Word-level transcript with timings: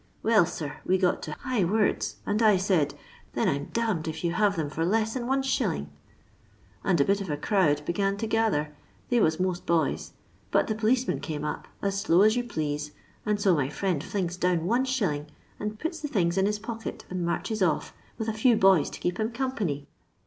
Well, 0.23 0.47
sir, 0.47 0.77
we 0.83 0.97
got 0.97 1.21
to 1.21 1.33
high 1.33 1.63
words, 1.63 2.15
and 2.25 2.41
I 2.41 2.57
said,' 2.57 2.95
Then 3.35 3.47
I 3.47 3.53
'm 3.57 3.65
d— 3.65 4.01
d 4.01 4.09
if 4.09 4.23
you 4.23 4.31
have 4.31 4.55
them 4.55 4.67
for 4.67 4.83
less 4.83 5.13
than 5.13 5.31
Is.' 5.31 5.85
And 6.83 6.99
a 6.99 7.05
bit 7.05 7.21
of 7.21 7.29
a 7.29 7.37
crowd 7.37 7.85
began 7.85 8.17
to 8.17 8.25
gather, 8.25 8.73
they 9.09 9.19
was 9.19 9.39
most 9.39 9.67
boys, 9.67 10.13
but 10.49 10.65
the 10.65 10.73
p'liceman 10.73 11.21
came 11.21 11.45
up, 11.45 11.67
as 11.83 12.01
slow 12.01 12.23
as 12.23 12.35
you 12.35 12.43
please, 12.43 12.93
and 13.27 13.39
so 13.39 13.53
my 13.55 13.69
friend 13.69 14.03
flings 14.03 14.37
down 14.37 14.67
\s,, 14.81 15.01
and 15.59 15.77
puts 15.79 15.99
the 15.99 16.07
things 16.07 16.35
in 16.35 16.47
his 16.47 16.57
pocket 16.57 17.05
and 17.11 17.23
marches 17.23 17.61
off, 17.61 17.93
with 18.17 18.27
a 18.27 18.33
few 18.33 18.55
boys 18.57 18.89
to 18.89 18.99
keep 18.99 19.19
him 19.19 19.31
company. 19.31 19.87